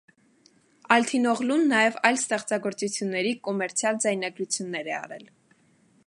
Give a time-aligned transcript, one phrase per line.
[0.93, 5.29] Ալթինօղլուն նաև այլ ստեղծագործությունների կոմերցիալ ձայնագրություններ է արել։